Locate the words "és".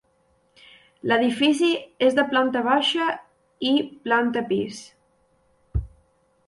2.07-2.17